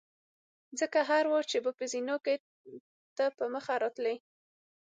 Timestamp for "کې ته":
2.25-3.25